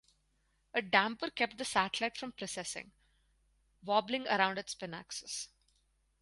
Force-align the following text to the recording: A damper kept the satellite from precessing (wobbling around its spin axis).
A 0.73 0.81
damper 0.81 1.29
kept 1.29 1.59
the 1.59 1.63
satellite 1.63 2.17
from 2.17 2.31
precessing 2.31 2.89
(wobbling 3.83 4.27
around 4.27 4.57
its 4.57 4.71
spin 4.71 4.95
axis). 4.95 5.49